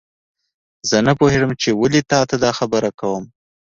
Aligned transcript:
زه 0.89 0.97
نه 1.07 1.13
پوهیږم 1.19 1.51
چې 1.61 1.69
ولې 1.79 2.01
تا 2.11 2.19
ته 2.29 2.35
دا 2.43 2.51
خبره 2.59 2.89
کوم 2.99 3.23